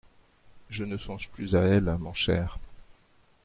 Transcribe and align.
Je 0.71 0.83
ne 0.83 0.97
songe 0.97 1.29
plus 1.29 1.55
à 1.55 1.59
elle, 1.61 1.95
mon 1.99 2.11
cher. 2.11 2.57